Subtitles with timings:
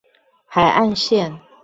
[0.47, 1.41] 海岸線